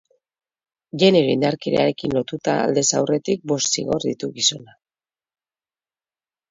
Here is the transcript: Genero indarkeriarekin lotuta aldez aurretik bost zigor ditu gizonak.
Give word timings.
Genero 1.03 1.29
indarkeriarekin 1.33 2.15
lotuta 2.19 2.57
aldez 2.63 2.87
aurretik 3.01 3.47
bost 3.53 3.79
zigor 3.79 4.09
ditu 4.09 4.33
gizonak. 4.41 4.83